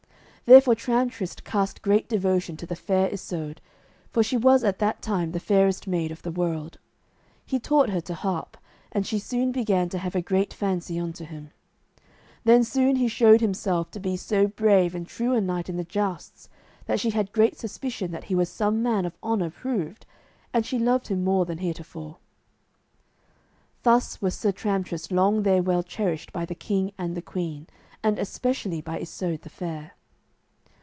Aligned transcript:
Therefore 0.43 0.75
Tramtrist 0.75 1.45
cast 1.45 1.81
great 1.81 2.09
devotion 2.09 2.57
to 2.57 2.65
the 2.65 2.75
Fair 2.75 3.07
Isoud, 3.07 3.61
for 4.09 4.21
she 4.21 4.35
was 4.35 4.65
at 4.65 4.79
that 4.79 5.01
time 5.01 5.31
the 5.31 5.39
fairest 5.39 5.87
maid 5.87 6.11
of 6.11 6.23
the 6.23 6.31
world. 6.31 6.77
He 7.45 7.57
taught 7.57 7.87
her 7.89 8.01
to 8.01 8.13
harp, 8.15 8.57
and 8.91 9.07
she 9.07 9.17
soon 9.17 9.53
began 9.53 9.87
to 9.87 9.97
have 9.97 10.13
a 10.13 10.21
great 10.21 10.53
fancy 10.53 10.99
unto 10.99 11.23
him. 11.23 11.51
Then 12.43 12.65
soon 12.65 12.97
he 12.97 13.07
showed 13.07 13.39
himself 13.39 13.91
to 13.91 13.99
be 14.01 14.17
so 14.17 14.45
brave 14.45 14.93
and 14.93 15.07
true 15.07 15.33
a 15.33 15.39
knight 15.39 15.69
in 15.69 15.77
the 15.77 15.85
jousts 15.85 16.49
that 16.85 16.99
she 16.99 17.11
had 17.11 17.31
great 17.31 17.57
suspicion 17.57 18.11
that 18.11 18.25
he 18.25 18.35
was 18.35 18.49
some 18.49 18.83
man 18.83 19.05
of 19.05 19.17
honour 19.23 19.51
proved, 19.51 20.05
and 20.53 20.65
she 20.65 20.77
loved 20.77 21.07
him 21.07 21.23
more 21.23 21.45
than 21.45 21.59
heretofore. 21.59 22.17
Thus 23.83 24.21
was 24.21 24.35
Sir 24.35 24.51
Tramtrist 24.51 25.13
long 25.13 25.43
there 25.43 25.63
well 25.63 25.81
cherished 25.81 26.33
by 26.33 26.43
the 26.45 26.55
king 26.55 26.91
and 26.97 27.15
the 27.15 27.21
queen 27.21 27.67
and 28.03 28.19
especially 28.19 28.81
by 28.81 28.99
Isoud 28.99 29.43
the 29.43 29.49
Fair. 29.49 29.91